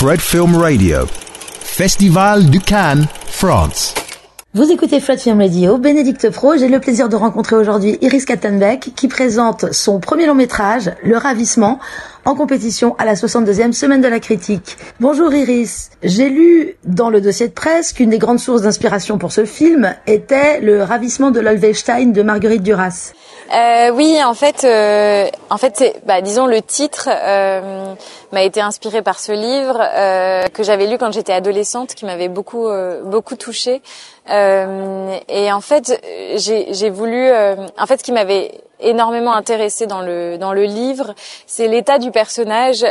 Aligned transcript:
Fred 0.00 0.20
Film 0.20 0.54
Radio. 0.54 0.98
Festival 1.60 2.48
du 2.50 2.60
Cannes, 2.60 3.08
France. 3.26 3.96
Vous 4.54 4.70
écoutez 4.70 5.00
Flat 5.00 5.16
Film 5.16 5.40
Radio, 5.40 5.76
Bénédicte 5.76 6.30
Pro. 6.30 6.56
J'ai 6.56 6.68
le 6.68 6.78
plaisir 6.78 7.08
de 7.08 7.16
rencontrer 7.16 7.56
aujourd'hui 7.56 7.98
Iris 8.00 8.24
Kattenbeck 8.24 8.92
qui 8.94 9.08
présente 9.08 9.72
son 9.72 9.98
premier 9.98 10.26
long 10.26 10.36
métrage, 10.36 10.92
Le 11.02 11.16
Ravissement, 11.16 11.80
en 12.24 12.36
compétition 12.36 12.94
à 12.98 13.04
la 13.04 13.14
62e 13.14 13.72
semaine 13.72 14.00
de 14.00 14.06
la 14.06 14.20
critique. 14.20 14.76
Bonjour 15.00 15.34
Iris. 15.34 15.90
J'ai 16.04 16.28
lu 16.28 16.76
dans 16.84 17.10
le 17.10 17.20
dossier 17.20 17.48
de 17.48 17.52
presse 17.52 17.92
qu'une 17.92 18.10
des 18.10 18.18
grandes 18.18 18.38
sources 18.38 18.62
d'inspiration 18.62 19.18
pour 19.18 19.32
ce 19.32 19.44
film 19.44 19.96
était 20.06 20.60
Le 20.60 20.84
Ravissement 20.84 21.32
de 21.32 21.40
l'Olvestein 21.40 22.06
de 22.06 22.22
Marguerite 22.22 22.62
Duras. 22.62 23.14
Euh, 23.52 23.90
oui, 23.92 24.22
en 24.22 24.34
fait, 24.34 24.64
euh, 24.64 25.26
en 25.48 25.56
fait, 25.56 26.00
bah, 26.04 26.20
disons 26.20 26.46
le 26.46 26.60
titre 26.60 27.08
euh, 27.10 27.94
m'a 28.32 28.42
été 28.42 28.60
inspiré 28.60 29.00
par 29.00 29.18
ce 29.18 29.32
livre 29.32 29.80
euh, 29.80 30.42
que 30.48 30.62
j'avais 30.62 30.86
lu 30.86 30.98
quand 30.98 31.12
j'étais 31.12 31.32
adolescente, 31.32 31.94
qui 31.94 32.04
m'avait 32.04 32.28
beaucoup 32.28 32.68
euh, 32.68 33.02
beaucoup 33.04 33.36
touchée. 33.36 33.80
et 34.28 35.52
en 35.52 35.60
fait, 35.62 35.98
j'ai 36.36 36.90
voulu, 36.90 37.30
en 37.32 37.86
fait, 37.86 37.98
ce 37.98 38.04
qui 38.04 38.12
m'avait 38.12 38.60
énormément 38.80 39.34
intéressé 39.34 39.86
dans 39.86 40.00
le 40.00 40.36
dans 40.38 40.52
le 40.52 40.64
livre, 40.64 41.14
c'est 41.46 41.68
l'état 41.68 41.98
du 41.98 42.10
personnage 42.10 42.84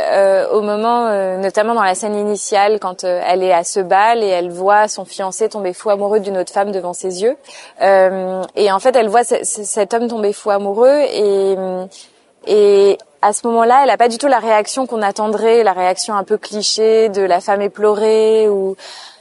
au 0.52 0.60
moment, 0.60 1.10
notamment 1.38 1.74
dans 1.74 1.82
la 1.82 1.94
scène 1.94 2.14
initiale, 2.14 2.78
quand 2.80 3.04
elle 3.04 3.42
est 3.42 3.52
à 3.52 3.64
ce 3.64 3.80
bal 3.80 4.22
et 4.22 4.28
elle 4.28 4.50
voit 4.50 4.88
son 4.88 5.04
fiancé 5.04 5.48
tomber 5.48 5.72
fou 5.72 5.90
amoureux 5.90 6.20
d'une 6.20 6.38
autre 6.38 6.52
femme 6.52 6.72
devant 6.72 6.92
ses 6.92 7.22
yeux. 7.22 7.36
et 7.80 8.72
en 8.72 8.78
fait, 8.78 8.96
elle 8.96 9.08
voit 9.08 9.24
cet 9.24 9.94
homme 9.94 10.08
tomber 10.08 10.32
fou 10.32 10.50
amoureux 10.50 11.00
et 11.12 11.56
et 12.46 12.98
à 13.20 13.32
ce 13.32 13.46
moment-là, 13.48 13.80
elle 13.82 13.88
n'a 13.88 13.96
pas 13.96 14.08
du 14.08 14.18
tout 14.18 14.28
la 14.28 14.38
réaction 14.38 14.86
qu'on 14.86 15.02
attendrait, 15.02 15.62
la 15.62 15.72
réaction 15.72 16.14
un 16.14 16.24
peu 16.24 16.38
cliché 16.38 17.08
de 17.08 17.22
la 17.22 17.40
femme 17.40 17.62
éplorée 17.62 18.48
ou 18.48 18.76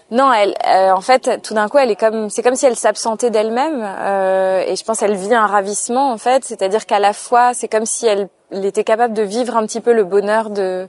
non, 0.09 0.31
elle, 0.31 0.55
euh, 0.65 0.91
en 0.91 1.01
fait, 1.01 1.41
tout 1.41 1.53
d'un 1.53 1.67
coup, 1.67 1.77
elle 1.79 1.91
est 1.91 1.97
comme, 1.97 2.29
c'est 2.29 2.41
comme 2.41 2.55
si 2.55 2.65
elle 2.65 2.77
s'absentait 2.77 3.29
d'elle-même, 3.29 3.83
euh, 3.83 4.63
et 4.65 4.77
je 4.77 4.83
pense 4.85 4.99
qu'elle 4.99 5.15
vit 5.15 5.33
un 5.33 5.45
ravissement 5.45 6.11
en 6.11 6.17
fait, 6.17 6.45
c'est-à-dire 6.45 6.85
qu'à 6.85 6.99
la 6.99 7.11
fois, 7.11 7.53
c'est 7.53 7.67
comme 7.67 7.85
si 7.85 8.07
elle, 8.07 8.29
était 8.51 8.85
capable 8.85 9.13
de 9.13 9.23
vivre 9.23 9.57
un 9.57 9.65
petit 9.65 9.81
peu 9.81 9.91
le 9.91 10.05
bonheur 10.05 10.49
de, 10.49 10.87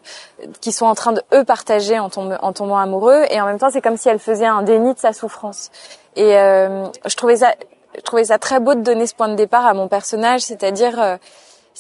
qu'ils 0.61 0.73
sont 0.73 0.87
en 0.87 0.95
train 0.95 1.11
de 1.11 1.21
eux 1.35 1.43
partager 1.43 1.99
en, 1.99 2.09
en 2.17 2.53
tombant 2.53 2.79
amoureux, 2.79 3.25
et 3.31 3.41
en 3.41 3.47
même 3.47 3.59
temps, 3.59 3.71
c'est 3.73 3.81
comme 3.81 3.97
si 3.97 4.09
elle 4.09 4.21
faisait 4.21 4.47
un 4.47 4.63
déni 4.63 4.95
de 4.95 4.99
sa 5.01 5.13
souffrance. 5.13 5.71
Et 6.15 6.37
euh, 6.37 6.87
je 7.05 7.17
trouvais 7.17 7.37
ça, 7.37 7.53
je 7.97 8.03
trouvais 8.03 8.25
ça 8.25 8.39
très 8.39 8.61
beau 8.61 8.75
de 8.77 8.83
donner 8.83 9.09
ce 9.09 9.15
point 9.15 9.29
de 9.29 9.35
départ 9.35 9.67
à 9.67 9.75
mon 9.75 9.89
personnage, 9.89 10.43
c'est-à-dire 10.43 11.03
euh, 11.03 11.17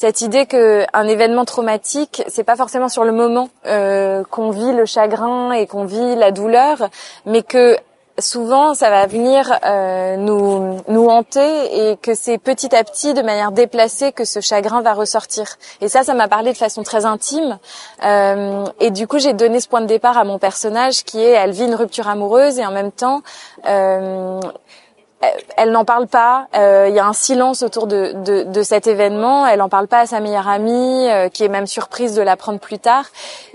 cette 0.00 0.20
idée 0.20 0.46
que 0.46 0.86
un 0.92 1.08
événement 1.08 1.44
traumatique, 1.44 2.22
c'est 2.28 2.44
pas 2.44 2.54
forcément 2.54 2.88
sur 2.88 3.02
le 3.02 3.10
moment 3.10 3.48
euh, 3.66 4.22
qu'on 4.30 4.50
vit 4.50 4.70
le 4.70 4.86
chagrin 4.86 5.50
et 5.50 5.66
qu'on 5.66 5.86
vit 5.86 6.14
la 6.14 6.30
douleur, 6.30 6.88
mais 7.26 7.42
que 7.42 7.76
souvent 8.20 8.74
ça 8.74 8.90
va 8.90 9.08
venir 9.08 9.58
euh, 9.64 10.16
nous 10.16 10.76
nous 10.86 11.08
hanter 11.08 11.90
et 11.90 11.96
que 11.96 12.14
c'est 12.14 12.38
petit 12.38 12.76
à 12.76 12.84
petit 12.84 13.12
de 13.12 13.22
manière 13.22 13.50
déplacée 13.50 14.12
que 14.12 14.24
ce 14.24 14.40
chagrin 14.40 14.82
va 14.82 14.94
ressortir. 14.94 15.56
Et 15.80 15.88
ça 15.88 16.04
ça 16.04 16.14
m'a 16.14 16.28
parlé 16.28 16.52
de 16.52 16.56
façon 16.56 16.84
très 16.84 17.04
intime. 17.04 17.58
Euh, 18.04 18.66
et 18.78 18.92
du 18.92 19.08
coup 19.08 19.18
j'ai 19.18 19.32
donné 19.32 19.58
ce 19.58 19.66
point 19.66 19.80
de 19.80 19.86
départ 19.86 20.16
à 20.16 20.22
mon 20.22 20.38
personnage 20.38 21.02
qui 21.02 21.18
est 21.18 21.32
elle 21.32 21.50
vit 21.50 21.64
une 21.64 21.74
rupture 21.74 22.06
amoureuse 22.06 22.60
et 22.60 22.64
en 22.64 22.70
même 22.70 22.92
temps 22.92 23.22
euh, 23.66 24.38
elle 25.56 25.72
n'en 25.72 25.84
parle 25.84 26.06
pas. 26.06 26.46
Euh, 26.56 26.86
il 26.88 26.94
y 26.94 26.98
a 27.00 27.06
un 27.06 27.12
silence 27.12 27.62
autour 27.62 27.86
de, 27.86 28.12
de, 28.24 28.44
de, 28.44 28.62
cet 28.62 28.86
événement. 28.86 29.46
Elle 29.46 29.58
n'en 29.58 29.68
parle 29.68 29.88
pas 29.88 30.00
à 30.00 30.06
sa 30.06 30.20
meilleure 30.20 30.48
amie, 30.48 31.08
euh, 31.08 31.28
qui 31.28 31.44
est 31.44 31.48
même 31.48 31.66
surprise 31.66 32.14
de 32.14 32.22
l'apprendre 32.22 32.60
plus 32.60 32.78
tard. 32.78 33.06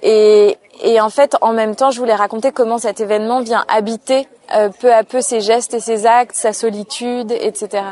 Et, 0.01 0.57
en 0.99 1.09
fait, 1.09 1.37
en 1.41 1.53
même 1.53 1.75
temps, 1.75 1.91
je 1.91 1.99
voulais 1.99 2.15
raconter 2.15 2.51
comment 2.51 2.77
cet 2.77 2.99
événement 2.99 3.41
vient 3.41 3.63
habiter 3.69 4.27
euh, 4.55 4.69
peu 4.79 4.93
à 4.93 5.03
peu 5.03 5.21
ses 5.21 5.39
gestes 5.39 5.73
et 5.73 5.79
ses 5.79 6.05
actes, 6.05 6.35
sa 6.35 6.51
solitude, 6.51 7.31
etc. 7.31 7.83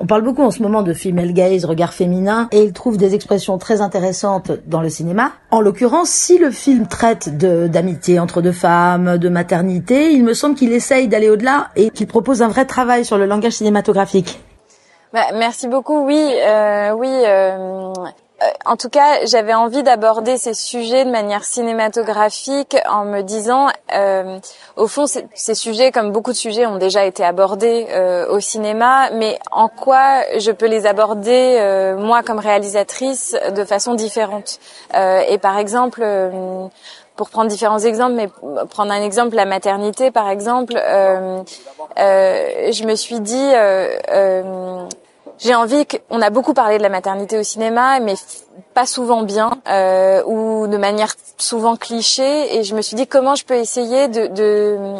On 0.00 0.06
parle 0.06 0.22
beaucoup 0.22 0.44
en 0.44 0.52
ce 0.52 0.62
moment 0.62 0.82
de 0.82 0.92
female 0.92 1.32
gaze, 1.32 1.64
regard 1.64 1.92
féminin, 1.92 2.48
et 2.52 2.62
il 2.62 2.72
trouve 2.72 2.96
des 2.96 3.16
expressions 3.16 3.58
très 3.58 3.80
intéressantes 3.80 4.52
dans 4.66 4.80
le 4.80 4.88
cinéma. 4.88 5.32
En 5.50 5.60
l'occurrence, 5.60 6.08
si 6.08 6.38
le 6.38 6.52
film 6.52 6.86
traite 6.86 7.36
d'amitié 7.36 8.20
entre 8.20 8.40
deux 8.40 8.52
femmes, 8.52 9.18
de 9.18 9.28
maternité, 9.28 10.12
il 10.12 10.22
me 10.22 10.34
semble 10.34 10.54
qu'il 10.54 10.72
essaye 10.72 11.08
d'aller 11.08 11.28
au-delà 11.28 11.70
et 11.74 11.90
qu'il 11.90 12.06
propose 12.06 12.42
un 12.42 12.48
vrai 12.48 12.64
travail 12.64 13.04
sur 13.04 13.18
le 13.18 13.26
langage 13.26 13.54
cinématographique. 13.54 14.40
Bah, 15.12 15.26
merci 15.34 15.66
beaucoup. 15.66 16.06
Oui, 16.06 16.32
euh, 16.46 16.92
oui. 16.92 17.08
Euh, 17.08 17.92
en 18.66 18.76
tout 18.76 18.88
cas, 18.88 19.24
j'avais 19.24 19.54
envie 19.54 19.82
d'aborder 19.82 20.36
ces 20.38 20.54
sujets 20.54 21.04
de 21.04 21.10
manière 21.10 21.42
cinématographique 21.42 22.76
en 22.88 23.04
me 23.04 23.22
disant, 23.22 23.66
euh, 23.92 24.38
au 24.76 24.86
fond, 24.86 25.06
ces 25.06 25.54
sujets, 25.54 25.90
comme 25.90 26.12
beaucoup 26.12 26.30
de 26.30 26.36
sujets, 26.36 26.64
ont 26.66 26.78
déjà 26.78 27.04
été 27.04 27.24
abordés 27.24 27.88
euh, 27.90 28.28
au 28.28 28.38
cinéma, 28.38 29.10
mais 29.10 29.40
en 29.50 29.68
quoi 29.68 30.22
je 30.38 30.52
peux 30.52 30.66
les 30.66 30.86
aborder, 30.86 31.58
euh, 31.60 31.96
moi, 31.96 32.22
comme 32.22 32.38
réalisatrice, 32.38 33.36
de 33.56 33.64
façon 33.64 33.94
différente? 33.94 34.60
Euh, 34.94 35.22
et 35.28 35.38
par 35.38 35.58
exemple, 35.58 36.06
pour 37.16 37.30
prendre 37.30 37.50
différents 37.50 37.80
exemples, 37.80 38.14
mais 38.14 38.28
prendre 38.68 38.92
un 38.92 39.02
exemple, 39.02 39.34
la 39.34 39.46
maternité, 39.46 40.12
par 40.12 40.28
exemple, 40.30 40.74
je 41.96 42.84
me 42.84 42.94
suis 42.94 43.18
dit 43.18 43.52
j'ai 45.38 45.54
envie 45.54 45.86
qu'on 45.86 46.20
a 46.20 46.30
beaucoup 46.30 46.54
parlé 46.54 46.78
de 46.78 46.82
la 46.82 46.88
maternité 46.88 47.38
au 47.38 47.42
cinéma, 47.42 48.00
mais 48.00 48.14
pas 48.74 48.86
souvent 48.86 49.22
bien 49.22 49.58
euh, 49.68 50.22
ou 50.26 50.66
de 50.66 50.76
manière 50.76 51.14
souvent 51.36 51.76
cliché. 51.76 52.56
Et 52.56 52.64
je 52.64 52.74
me 52.74 52.82
suis 52.82 52.96
dit 52.96 53.06
comment 53.06 53.34
je 53.34 53.44
peux 53.44 53.54
essayer 53.54 54.08
de, 54.08 54.26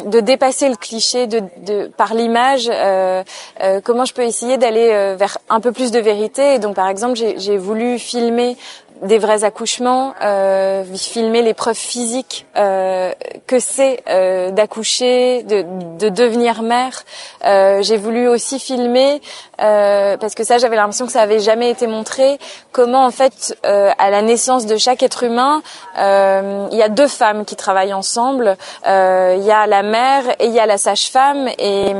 de, 0.05 0.19
dépasser 0.21 0.69
le 0.69 0.75
cliché 0.75 1.27
de, 1.27 1.41
de 1.65 1.87
par 1.87 2.13
l'image. 2.13 2.69
Euh, 2.71 3.23
euh, 3.61 3.81
comment 3.83 4.05
je 4.05 4.13
peux 4.13 4.23
essayer 4.23 4.57
d'aller 4.57 5.15
vers 5.17 5.37
un 5.49 5.59
peu 5.59 5.71
plus 5.71 5.91
de 5.91 5.99
vérité. 5.99 6.55
Et 6.55 6.59
donc 6.59 6.75
par 6.75 6.87
exemple, 6.87 7.15
j'ai 7.15 7.57
voulu 7.57 7.99
filmer 7.99 8.57
des 9.01 9.17
vrais 9.17 9.43
accouchements, 9.43 10.13
euh, 10.21 10.83
filmer 10.95 11.41
l'épreuve 11.41 11.75
physique 11.75 12.45
euh, 12.57 13.13
que 13.47 13.59
c'est 13.59 14.03
euh, 14.09 14.51
d'accoucher, 14.51 15.43
de, 15.43 15.65
de, 15.97 16.09
devenir 16.09 16.61
mère. 16.61 17.03
Euh, 17.45 17.81
j'ai 17.81 17.97
voulu 17.97 18.27
aussi 18.27 18.59
filmer, 18.59 19.21
euh, 19.61 20.17
parce 20.17 20.35
que 20.35 20.43
ça 20.43 20.57
j'avais 20.57 20.75
l'impression 20.75 21.05
que 21.05 21.11
ça 21.11 21.21
avait 21.21 21.39
jamais 21.39 21.69
été 21.69 21.87
montré, 21.87 22.39
comment 22.71 23.05
en 23.05 23.11
fait 23.11 23.57
euh, 23.65 23.91
à 23.97 24.09
la 24.09 24.21
naissance 24.21 24.65
de 24.65 24.75
chaque 24.75 25.01
être 25.01 25.23
humain, 25.23 25.61
il 25.95 26.77
y 26.77 26.83
a 26.83 26.89
deux 26.89 27.07
femmes 27.07 27.45
qui 27.45 27.55
travaillent 27.55 27.93
ensemble. 27.93 28.57
Il 28.85 29.43
y 29.43 29.51
a 29.51 29.67
la 29.67 29.83
mère 29.83 30.23
et 30.39 30.45
il 30.45 30.53
y 30.53 30.59
a 30.59 30.65
la 30.65 30.77
sage-femme 30.77 31.47
et 31.57 31.93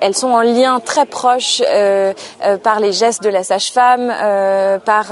elles 0.00 0.14
sont 0.14 0.30
en 0.30 0.42
lien 0.42 0.80
très 0.80 1.06
proche 1.06 1.62
par 2.62 2.80
les 2.80 2.92
gestes 2.92 3.22
de 3.22 3.28
la 3.28 3.44
sage-femme, 3.44 4.12
par 4.84 5.06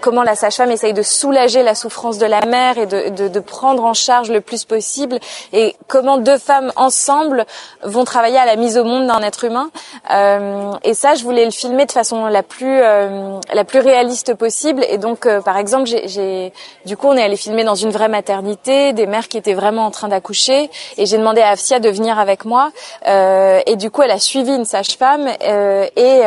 comment 0.00 0.22
la 0.22 0.34
sage 0.34 0.57
femme 0.58 0.72
essaye 0.72 0.92
de 0.92 1.02
soulager 1.02 1.62
la 1.62 1.76
souffrance 1.76 2.18
de 2.18 2.26
la 2.26 2.44
mère 2.44 2.78
et 2.78 2.86
de, 2.86 3.10
de, 3.10 3.28
de, 3.28 3.40
prendre 3.40 3.84
en 3.84 3.94
charge 3.94 4.28
le 4.28 4.40
plus 4.40 4.64
possible 4.64 5.20
et 5.52 5.76
comment 5.86 6.18
deux 6.18 6.36
femmes 6.36 6.72
ensemble 6.74 7.46
vont 7.84 8.04
travailler 8.04 8.38
à 8.38 8.44
la 8.44 8.56
mise 8.56 8.76
au 8.76 8.82
monde 8.82 9.06
d'un 9.06 9.22
être 9.22 9.44
humain. 9.44 9.70
Euh, 10.10 10.72
et 10.82 10.94
ça, 10.94 11.14
je 11.14 11.22
voulais 11.22 11.44
le 11.44 11.52
filmer 11.52 11.86
de 11.86 11.92
façon 11.92 12.26
la 12.26 12.42
plus 12.42 12.80
euh, 12.82 13.38
la 13.54 13.64
plus 13.64 13.78
réaliste 13.78 14.34
possible. 14.34 14.84
Et 14.88 14.98
donc, 14.98 15.26
euh, 15.26 15.40
par 15.40 15.56
exemple, 15.56 15.86
j'ai 15.86 16.52
du 16.84 16.96
coup, 16.96 17.06
on 17.06 17.16
est 17.16 17.22
allé 17.22 17.36
filmer 17.36 17.62
dans 17.62 17.76
une 17.76 17.90
vraie 17.90 18.08
maternité, 18.08 18.92
des 18.92 19.06
mères 19.06 19.28
qui 19.28 19.38
étaient 19.38 19.54
vraiment 19.54 19.86
en 19.86 19.92
train 19.92 20.08
d'accoucher, 20.08 20.70
et 20.96 21.06
j'ai 21.06 21.18
demandé 21.18 21.40
à 21.40 21.50
Afsia 21.50 21.78
de 21.78 21.88
venir 21.88 22.18
avec 22.18 22.44
moi. 22.44 22.72
Euh, 23.06 23.60
et 23.66 23.76
du 23.76 23.92
coup, 23.92 24.02
elle 24.02 24.10
a 24.10 24.18
suivi 24.18 24.52
une 24.52 24.64
sage-femme 24.64 25.28
euh, 25.42 25.86
et 25.94 26.22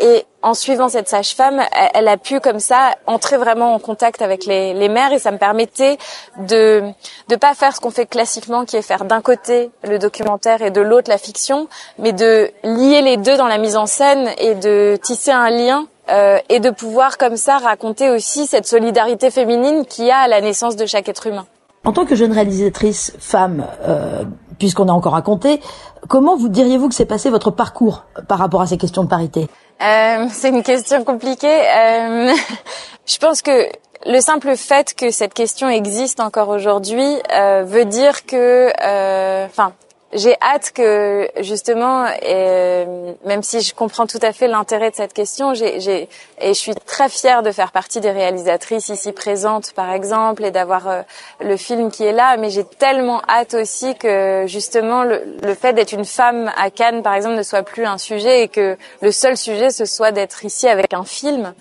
et 0.00 0.24
en 0.42 0.54
suivant 0.54 0.88
cette 0.88 1.08
sage-femme, 1.08 1.60
elle 1.94 2.08
a 2.08 2.16
pu 2.16 2.40
comme 2.40 2.60
ça 2.60 2.94
entrer 3.06 3.36
vraiment 3.36 3.74
en 3.74 3.78
contact 3.78 4.22
avec 4.22 4.46
les, 4.46 4.72
les 4.72 4.88
mères 4.88 5.12
et 5.12 5.18
ça 5.18 5.30
me 5.30 5.38
permettait 5.38 5.98
de 6.38 6.82
de 7.28 7.36
pas 7.36 7.54
faire 7.54 7.74
ce 7.74 7.80
qu'on 7.80 7.90
fait 7.90 8.06
classiquement, 8.06 8.64
qui 8.64 8.76
est 8.76 8.82
faire 8.82 9.04
d'un 9.04 9.20
côté 9.20 9.70
le 9.82 9.98
documentaire 9.98 10.62
et 10.62 10.70
de 10.70 10.80
l'autre 10.80 11.10
la 11.10 11.18
fiction, 11.18 11.68
mais 11.98 12.12
de 12.12 12.50
lier 12.62 13.02
les 13.02 13.16
deux 13.16 13.36
dans 13.36 13.48
la 13.48 13.58
mise 13.58 13.76
en 13.76 13.86
scène 13.86 14.30
et 14.38 14.54
de 14.54 14.96
tisser 15.02 15.30
un 15.32 15.50
lien 15.50 15.86
euh, 16.10 16.38
et 16.48 16.60
de 16.60 16.70
pouvoir 16.70 17.18
comme 17.18 17.36
ça 17.36 17.58
raconter 17.58 18.10
aussi 18.10 18.46
cette 18.46 18.66
solidarité 18.66 19.30
féminine 19.30 19.84
qu'il 19.84 20.06
y 20.06 20.10
a 20.10 20.18
à 20.18 20.28
la 20.28 20.40
naissance 20.40 20.76
de 20.76 20.86
chaque 20.86 21.08
être 21.08 21.26
humain. 21.26 21.46
En 21.84 21.92
tant 21.92 22.06
que 22.06 22.14
jeune 22.14 22.32
réalisatrice 22.32 23.12
femme, 23.18 23.66
euh, 23.86 24.24
puisqu'on 24.58 24.88
a 24.88 24.92
encore 24.92 25.12
raconté, 25.12 25.60
comment 26.08 26.36
vous 26.36 26.48
diriez-vous 26.48 26.88
que 26.88 26.94
s'est 26.94 27.06
passé 27.06 27.30
votre 27.30 27.50
parcours 27.50 28.04
par 28.28 28.38
rapport 28.38 28.60
à 28.60 28.66
ces 28.66 28.76
questions 28.76 29.04
de 29.04 29.08
parité? 29.08 29.48
Euh, 29.80 30.26
c'est 30.30 30.48
une 30.48 30.62
question 30.62 31.04
compliquée. 31.04 31.46
Euh, 31.46 32.34
je 33.06 33.18
pense 33.18 33.42
que 33.42 33.68
le 34.06 34.20
simple 34.20 34.56
fait 34.56 34.94
que 34.94 35.10
cette 35.10 35.34
question 35.34 35.68
existe 35.68 36.20
encore 36.20 36.48
aujourd'hui 36.48 37.16
euh, 37.36 37.64
veut 37.64 37.84
dire 37.84 38.26
que, 38.26 38.70
euh, 38.82 39.46
enfin, 39.46 39.72
j'ai 40.12 40.36
hâte 40.40 40.72
que 40.72 41.28
justement, 41.40 42.06
et, 42.22 42.86
même 43.24 43.42
si 43.42 43.60
je 43.60 43.74
comprends 43.74 44.06
tout 44.06 44.18
à 44.22 44.32
fait 44.32 44.48
l'intérêt 44.48 44.90
de 44.90 44.96
cette 44.96 45.12
question, 45.12 45.54
j'ai, 45.54 46.08
et 46.40 46.48
je 46.48 46.52
suis 46.58 46.74
très 46.74 47.08
fière 47.08 47.42
de 47.42 47.50
faire 47.50 47.72
partie 47.72 48.00
des 48.00 48.10
réalisatrices 48.10 48.88
ici 48.88 49.12
présentes, 49.12 49.72
par 49.74 49.92
exemple, 49.92 50.44
et 50.44 50.50
d'avoir 50.50 50.88
euh, 50.88 51.02
le 51.40 51.56
film 51.56 51.90
qui 51.90 52.04
est 52.04 52.12
là. 52.12 52.36
Mais 52.38 52.50
j'ai 52.50 52.64
tellement 52.64 53.20
hâte 53.28 53.54
aussi 53.54 53.94
que 53.96 54.44
justement 54.46 55.02
le, 55.04 55.22
le 55.42 55.54
fait 55.54 55.72
d'être 55.74 55.92
une 55.92 56.04
femme 56.06 56.50
à 56.56 56.70
Cannes, 56.70 57.02
par 57.02 57.14
exemple, 57.14 57.36
ne 57.36 57.42
soit 57.42 57.62
plus 57.62 57.84
un 57.84 57.98
sujet 57.98 58.42
et 58.42 58.48
que 58.48 58.76
le 59.02 59.12
seul 59.12 59.36
sujet 59.36 59.70
ce 59.70 59.84
soit 59.84 60.12
d'être 60.12 60.44
ici 60.44 60.68
avec 60.68 60.94
un 60.94 61.04
film. 61.04 61.52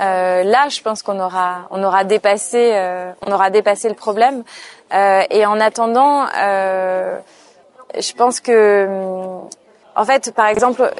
Euh, 0.00 0.42
là, 0.42 0.68
je 0.68 0.80
pense 0.80 1.02
qu'on 1.02 1.20
aura, 1.20 1.66
on 1.70 1.82
aura 1.82 2.04
dépassé, 2.04 2.72
euh, 2.74 3.12
aura 3.26 3.50
dépassé 3.50 3.88
le 3.88 3.94
problème. 3.94 4.42
Euh, 4.92 5.22
et 5.30 5.46
en 5.46 5.60
attendant 5.60 6.26
je 8.00 8.12
pense 8.14 8.40
que 8.40 8.86
hum, 8.86 9.48
en 9.96 10.04
fait, 10.04 10.32
par 10.34 10.48
exemple, 10.48 10.92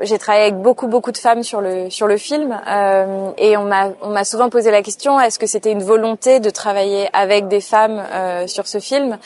j'ai 0.00 0.18
travaillé 0.18 0.44
avec 0.46 0.56
beaucoup 0.62 0.86
beaucoup 0.86 1.12
de 1.12 1.18
femmes 1.18 1.42
sur 1.42 1.60
le 1.60 1.90
sur 1.90 2.06
le 2.06 2.16
film 2.16 2.58
euh, 2.66 3.30
et 3.36 3.56
on 3.58 3.64
m'a 3.64 3.90
on 4.00 4.08
m'a 4.08 4.24
souvent 4.24 4.48
posé 4.48 4.70
la 4.70 4.82
question 4.82 5.20
est-ce 5.20 5.38
que 5.38 5.46
c'était 5.46 5.70
une 5.70 5.82
volonté 5.82 6.40
de 6.40 6.48
travailler 6.48 7.10
avec 7.12 7.48
des 7.48 7.60
femmes 7.60 8.02
euh, 8.12 8.46
sur 8.46 8.66
ce 8.66 8.78
film? 8.78 9.18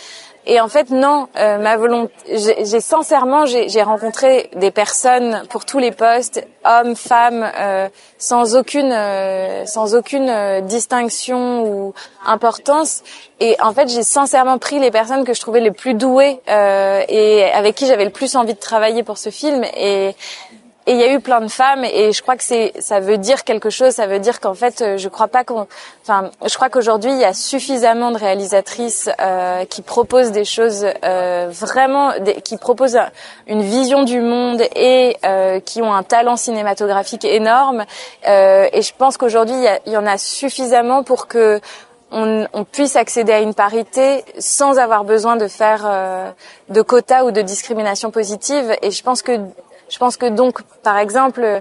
Et 0.47 0.61
en 0.61 0.69
fait, 0.69 0.91
non, 0.91 1.29
euh, 1.37 1.59
ma 1.59 1.77
volonté, 1.77 2.13
j'ai 2.27 2.81
sincèrement, 2.81 3.47
j'ai 3.47 3.83
rencontré 3.83 4.51
des 4.57 4.71
personnes 4.71 5.43
pour 5.49 5.65
tous 5.65 5.79
les 5.79 5.91
postes, 5.91 6.47
hommes, 6.65 6.95
femmes, 6.95 7.51
euh, 7.59 7.89
sans 8.19 8.55
aucune, 8.55 8.93
euh, 8.93 9.65
sans 9.65 9.95
aucune 9.95 10.61
distinction 10.67 11.65
ou 11.65 11.95
importance. 12.27 13.03
Et 13.41 13.57
en 13.63 13.73
fait, 13.73 13.89
j'ai 13.89 14.03
sincèrement 14.03 14.59
pris 14.59 14.79
les 14.79 14.91
personnes 14.91 15.25
que 15.25 15.33
je 15.33 15.41
trouvais 15.41 15.61
les 15.61 15.71
plus 15.71 15.95
douées 15.95 16.41
et 16.47 17.45
avec 17.53 17.75
qui 17.75 17.87
j'avais 17.87 18.05
le 18.05 18.11
plus 18.11 18.37
envie 18.37 18.55
de 18.55 18.61
travailler 18.61 19.03
pour 19.03 19.17
ce 19.17 19.31
film. 19.31 19.65
Et 19.77 20.15
et 20.87 20.93
il 20.93 20.99
y 20.99 21.03
a 21.03 21.13
eu 21.13 21.21
plein 21.21 21.41
de 21.41 21.49
femmes 21.49 21.85
et 21.85 22.13
je 22.13 22.23
crois 22.23 22.37
que 22.37 22.43
c'est 22.43 22.73
ça 22.79 23.01
veut 23.01 23.19
dire 23.19 23.45
quelque 23.45 23.71
chose 23.71 23.93
ça 23.93 24.07
veut 24.07 24.19
dire 24.19 24.41
qu'en 24.41 24.55
fait 24.55 24.83
euh, 24.83 24.97
je 24.99 25.09
crois 25.09 25.29
pas 25.29 25.45
qu'on 25.45 25.67
enfin 26.03 26.31
je 26.47 26.55
crois 26.55 26.69
qu'aujourd'hui 26.69 27.11
il 27.11 27.19
y 27.19 27.25
a 27.25 27.33
suffisamment 27.33 28.11
de 28.11 28.19
réalisatrices 28.19 29.09
euh, 29.21 29.65
qui 29.65 29.83
proposent 29.83 30.33
des 30.33 30.45
choses 30.45 30.87
euh, 31.05 31.49
vraiment 31.51 32.13
qui 32.45 32.57
proposent 32.57 32.99
une 33.47 33.63
vision 33.63 34.05
du 34.05 34.21
monde 34.21 34.63
et 34.77 35.17
euh, 35.25 35.61
qui 35.61 35.81
ont 35.81 35.93
un 35.93 36.03
talent 36.03 36.37
cinématographique 36.37 37.25
énorme 37.25 37.85
euh, 38.29 38.69
et 38.73 38.83
je 38.83 38.93
pense 38.97 39.17
qu'aujourd'hui 39.17 39.57
il, 39.57 39.81
il 39.87 39.93
y, 39.93 39.97
en 39.97 40.07
a 40.07 40.19
suffisamment 40.19 41.03
pour 41.03 41.29
que 41.29 41.61
on, 42.15 42.47
on, 42.53 42.65
puisse 42.65 42.97
accéder 42.97 43.33
à 43.33 43.41
une 43.41 43.55
parité 43.55 44.25
sans 44.39 44.79
avoir 44.79 45.05
besoin 45.05 45.37
de 45.37 45.49
faire 45.49 45.83
euh, 45.85 46.31
de 46.69 46.81
quotas 46.81 47.25
ou 47.25 47.33
de 47.33 47.43
discrimination 47.43 48.11
positive. 48.11 48.77
Et 48.83 48.93
je 48.93 49.03
pense 49.03 49.21
que 49.21 49.41
je 49.89 49.99
pense 49.99 50.17
que 50.17 50.27
donc, 50.27 50.63
par 50.83 50.99
exemple, 50.99 51.61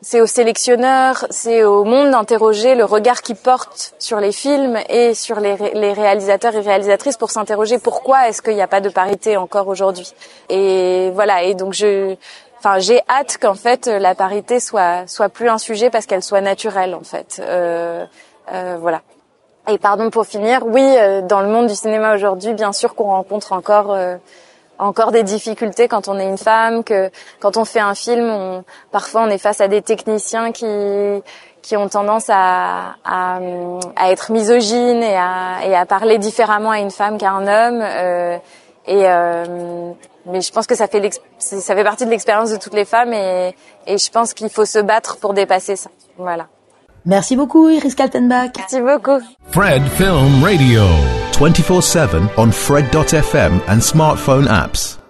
c'est 0.00 0.20
aux 0.20 0.26
sélectionneurs, 0.26 1.24
c'est 1.30 1.64
au 1.64 1.84
monde 1.84 2.10
d'interroger 2.10 2.74
le 2.74 2.84
regard 2.84 3.22
qu'ils 3.22 3.36
portent 3.36 3.94
sur 3.98 4.20
les 4.20 4.32
films 4.32 4.78
et 4.88 5.14
sur 5.14 5.40
les, 5.40 5.54
réalisateurs 5.54 6.54
et 6.54 6.60
réalisatrices 6.60 7.16
pour 7.16 7.30
s'interroger 7.30 7.78
pourquoi 7.78 8.28
est-ce 8.28 8.42
qu'il 8.42 8.54
n'y 8.54 8.62
a 8.62 8.68
pas 8.68 8.80
de 8.80 8.90
parité 8.90 9.36
encore 9.36 9.68
aujourd'hui. 9.68 10.12
Et 10.50 11.10
voilà, 11.14 11.42
et 11.42 11.54
donc 11.54 11.72
je, 11.72 12.16
enfin, 12.58 12.78
j'ai 12.80 13.00
hâte 13.08 13.38
qu'en 13.40 13.54
fait 13.54 13.86
la 13.86 14.14
parité 14.14 14.60
soit 14.60 15.06
soit 15.06 15.30
plus 15.30 15.48
un 15.48 15.58
sujet 15.58 15.88
parce 15.88 16.04
qu'elle 16.06 16.22
soit 16.22 16.42
naturelle 16.42 16.94
en 16.94 17.04
fait. 17.04 17.40
Euh, 17.42 18.04
euh, 18.52 18.76
voilà. 18.78 19.00
Et 19.68 19.78
pardon 19.78 20.10
pour 20.10 20.26
finir, 20.26 20.66
oui, 20.66 20.82
euh, 20.82 21.22
dans 21.22 21.40
le 21.40 21.48
monde 21.48 21.68
du 21.68 21.74
cinéma 21.74 22.14
aujourd'hui, 22.14 22.52
bien 22.52 22.72
sûr 22.72 22.94
qu'on 22.94 23.04
rencontre 23.04 23.52
encore 23.52 23.92
euh, 23.92 24.16
encore 24.78 25.12
des 25.12 25.22
difficultés 25.22 25.88
quand 25.88 26.08
on 26.08 26.18
est 26.18 26.28
une 26.28 26.38
femme, 26.38 26.84
que 26.84 27.10
quand 27.40 27.56
on 27.56 27.64
fait 27.64 27.80
un 27.80 27.94
film, 27.94 28.28
on, 28.28 28.64
parfois 28.90 29.22
on 29.22 29.28
est 29.28 29.38
face 29.38 29.60
à 29.60 29.68
des 29.68 29.82
techniciens 29.82 30.52
qui 30.52 30.66
qui 31.62 31.78
ont 31.78 31.88
tendance 31.88 32.26
à, 32.28 32.96
à, 33.06 33.38
à 33.96 34.10
être 34.10 34.30
misogynes 34.32 35.02
et 35.02 35.16
à, 35.16 35.64
et 35.64 35.74
à 35.74 35.86
parler 35.86 36.18
différemment 36.18 36.70
à 36.70 36.78
une 36.78 36.90
femme 36.90 37.16
qu'à 37.16 37.30
un 37.30 37.46
homme. 37.46 37.80
Euh, 37.82 38.36
et 38.86 39.04
euh, 39.06 39.92
mais 40.26 40.42
je 40.42 40.52
pense 40.52 40.66
que 40.66 40.74
ça 40.74 40.88
fait 40.88 41.10
ça 41.38 41.74
fait 41.74 41.84
partie 41.84 42.04
de 42.04 42.10
l'expérience 42.10 42.50
de 42.50 42.56
toutes 42.56 42.74
les 42.74 42.84
femmes 42.84 43.14
et, 43.14 43.54
et 43.86 43.96
je 43.96 44.10
pense 44.10 44.34
qu'il 44.34 44.50
faut 44.50 44.66
se 44.66 44.78
battre 44.78 45.16
pour 45.16 45.32
dépasser 45.32 45.76
ça. 45.76 45.90
Voilà. 46.18 46.46
Merci 47.06 47.36
beaucoup 47.36 47.68
Iris 47.68 47.94
Kaltenbach. 47.94 48.50
Merci 48.56 48.80
beaucoup. 48.80 49.20
Fred 49.50 49.82
Film 49.96 50.42
Radio 50.42 50.82
24/7 51.34 52.28
on 52.38 52.52
fred.fm 52.52 53.62
and 53.68 53.80
smartphone 53.80 54.46
apps. 54.46 55.03